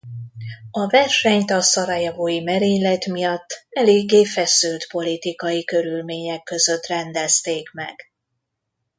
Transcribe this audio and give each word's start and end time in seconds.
A 0.71 0.87
versenyt 0.87 1.51
a 1.51 1.61
Szarajevói 1.61 2.41
merénylet 2.41 3.05
miatt 3.05 3.65
eléggé 3.69 4.25
feszült 4.25 4.87
politikai 4.91 5.63
körülmények 5.63 6.43
között 6.43 6.85
rendezték 6.85 7.71
meg. 7.73 8.11